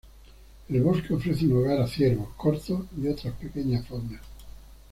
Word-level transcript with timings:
El 0.67 0.81
bosque 0.81 1.13
ofrece 1.13 1.45
un 1.45 1.57
hogar 1.59 1.79
a 1.79 1.85
ciervos, 1.87 2.29
corzos 2.35 2.87
y 2.99 3.07
otra 3.07 3.31
pequeña 3.33 3.83
fauna. 3.83 4.19